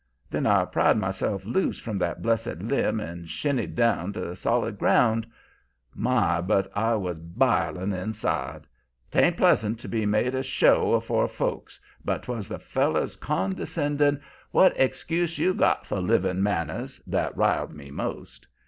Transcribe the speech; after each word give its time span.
Then 0.31 0.47
I 0.47 0.65
pried 0.65 0.97
myself 0.97 1.45
loose 1.45 1.77
from 1.79 1.99
that 1.99 2.23
blessed 2.23 2.57
limb 2.59 2.99
and 2.99 3.29
shinned 3.29 3.75
down 3.75 4.13
to 4.13 4.35
solid 4.35 4.79
ground. 4.79 5.27
My! 5.93 6.41
but 6.41 6.75
I 6.75 6.95
was 6.95 7.19
b'iling 7.19 7.93
inside. 7.93 8.65
'Taint 9.11 9.37
pleasant 9.37 9.79
to 9.81 9.87
be 9.87 10.07
made 10.07 10.33
a 10.33 10.41
show 10.41 10.93
afore 10.93 11.27
folks, 11.27 11.79
but 12.03 12.23
'twas 12.23 12.49
the 12.49 12.57
feller's 12.57 13.15
condescending 13.15 14.19
what 14.49 14.73
excuse 14.75 15.37
you 15.37 15.53
got 15.53 15.85
for 15.85 16.01
living 16.01 16.41
manners 16.41 16.99
that 17.05 17.37
riled 17.37 17.71
me 17.75 17.91
most. 17.91 18.47